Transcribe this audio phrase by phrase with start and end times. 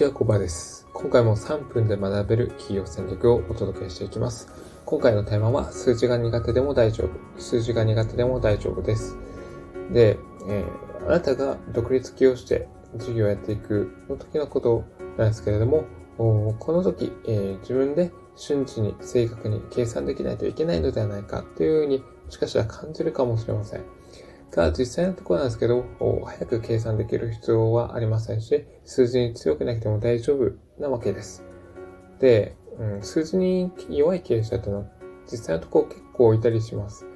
[0.00, 0.86] ちは、コバです。
[0.94, 4.48] 今回も3分で学べる企業戦略をお届けしていきます。
[4.86, 7.38] 今回のテーマは、数字が苦手でも大丈夫。
[7.38, 9.18] 数字が苦手でも大丈夫です。
[9.92, 10.18] で、
[10.48, 14.84] えー、あなたが独立起業して事業をやっていくの時のこと
[15.18, 15.84] なんですけれども、
[16.16, 23.84] この時、えー、自分で瞬時に正確に計算できないといけないのではないかというふうにもしかしたら感じるかもしれません。
[24.50, 25.84] が、実際のところなんですけど、
[26.24, 31.44] 早く計算できる必要はありませんし、数字に強くなくても大丈夫なわけです。
[32.18, 34.86] で、うん、数字に弱い経営者というのは、
[35.30, 37.06] 実際のところ結構いたりします。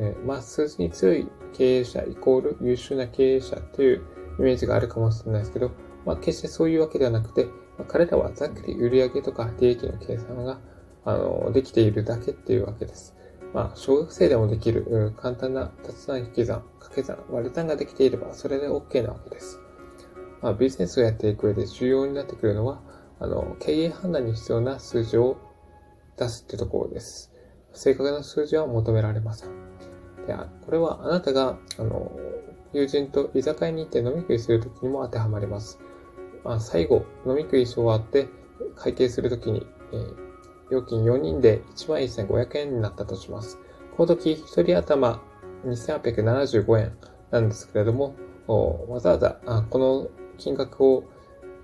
[0.00, 4.02] えまあ、数字に強い経営者イコール優秀な経営者という
[4.38, 5.70] イメージがあるかもしれないですけど、
[6.06, 10.58] まあ、決してそういうわけではなくて、まあ、彼らはざっくり売上とか利益の計算が
[11.04, 13.14] あのできているだけっていうわけです。
[13.52, 19.58] まあ、小学生でもできる簡単な立算引き算、掛け算、割り算ができていればそれで OK なわけです。
[20.40, 22.80] まあ、ビジネスをやっていく上で重要になってくるのは、
[23.18, 25.36] あの、経営判断に必要な数字を
[26.16, 27.32] 出すってところです。
[27.72, 29.50] 正確な数字は求められません。
[30.26, 32.10] で、これはあなたが、あの、
[32.72, 35.80] 友人と居酒屋に行って飲み食いするときにも当てはまります。
[36.44, 38.28] まあ、最後、飲み食いし終わって
[38.76, 40.29] 会計するときに、えー
[40.70, 43.58] 料金4人で11,500円になったとします。
[43.96, 45.20] この時、1人頭
[45.66, 46.96] 2875円
[47.30, 48.14] なんですけれども、
[48.88, 49.40] わざわざ
[49.70, 51.04] この金額を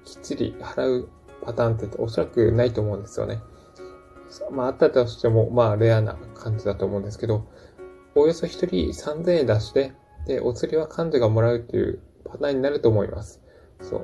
[0.05, 1.09] きっちり払う
[1.43, 3.41] パターンっておそらくないと思うんですよね。
[4.51, 7.47] まあ、あったとしても、まあ、レアな感じだと思うんですけど、
[8.15, 9.93] およそ1人3000円出して、
[10.27, 13.41] で、お釣りは幹事がもらうっていうパターンになると思います。
[13.81, 14.01] そう。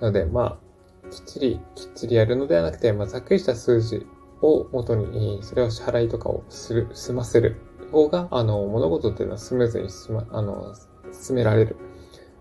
[0.00, 4.06] なので、まあ、きっちり、きっちりやるのではなくて、まあ、ざっくりした数字
[4.42, 7.56] を元に、それを支払いとかをする、済ませる
[7.92, 10.74] 方が、あの、物事っていうのはスムーズに進ま、あの、
[11.12, 11.76] 進められる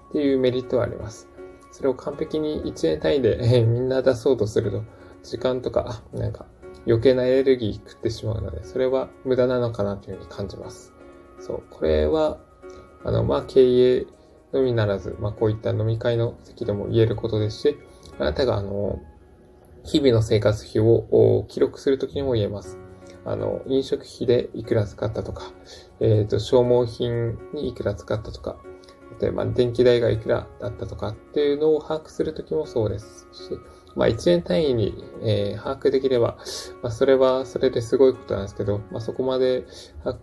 [0.10, 1.28] っていうメリットはあります。
[1.72, 4.84] それを完璧に1年単位で、えー、みんな出そうとすると、
[5.24, 6.46] 時間とか、なんか、
[6.88, 10.94] 余計なエネルギー食ってしまうので、それは無駄なのかなというふうに感じます。
[11.40, 12.38] そう、これは、
[13.04, 14.08] あの、まあ、経営
[14.54, 17.78] のみならず、まあ、こういった飲み会の席でも言えることですし、
[18.18, 19.00] あなたが、あの、
[19.84, 22.78] 日々の生活費を記録するときにも言えます。
[23.26, 25.52] あの、飲食費でいくら使ったとか、
[26.00, 28.58] えっ、ー、と、消耗品にいくら使ったとか、
[29.20, 33.52] 例えば電気代がいくらだったとかっていうのを把握するときもそうですし、
[33.96, 36.38] まあ1年単位に、えー、把握できれば、
[36.82, 39.66] まあそれはそれですごいことなんですけど、まあそこまで、
[40.06, 40.16] あ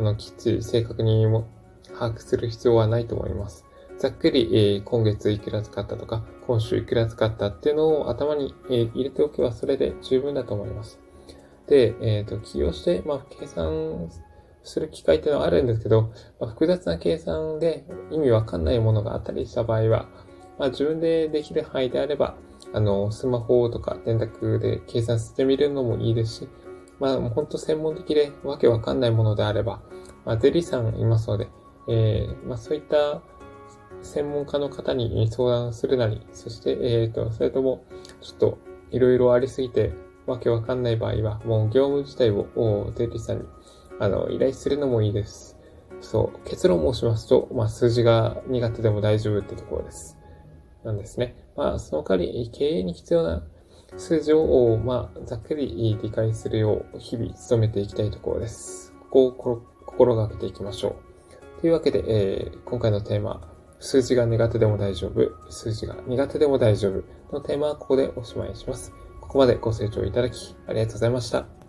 [0.00, 1.48] の、きっちり正確にも
[1.98, 3.63] 把握する必要はないと思います。
[3.98, 11.00] ざっくり、えー、今月いくら使ったとか、今週いくら使ったっていうのを頭に、えー、入れておけばそれで十分だと思います。
[11.66, 14.10] で、えっ、ー、と、起業して、まあ、計算
[14.62, 20.08] する機会っていうのはあるんですけど、まあ、複雑な計算で意味わかんないものがあったりした場合は、
[20.58, 22.36] まあ、自分でできる範囲であれば、
[22.72, 26.48] あの、スマホとか電卓で計算してみるのもいいですし、
[27.00, 29.82] まあ、もう本当専門的でわけわかんないものであれば、
[30.24, 31.48] まあ、ゼリーさんいますので、
[31.88, 33.22] えー、まあ、そういった
[34.14, 37.84] 専門家の方に相談するなり、そして、えっ、ー、と、それとも、
[38.20, 38.58] ちょっと、
[38.92, 39.92] いろいろありすぎて、
[40.26, 43.44] わけわかんない場合は、もう業務自体を、税理士さんに、
[43.98, 45.58] あの、依頼するのもいいです。
[46.00, 50.16] そう、結論申しますと、まあ、数字が苦手でも大丈夫ってところです。
[50.84, 51.34] なんですね。
[51.56, 53.42] まあ、その代わり、経営に必要な
[53.96, 58.94] 数字を、まあ、ざっくり理解するよう、日々努めていきたいところです。
[59.10, 60.94] ここを心がけていきましょ
[61.58, 61.60] う。
[61.60, 67.02] というわけで、えー、今回のテーマ、数字が苦手でも大丈夫、数字が苦手でも大丈夫
[67.32, 68.92] のテーマはここでおしまいにします。
[69.20, 71.63] ここまでご清聴いただきありがとうございました。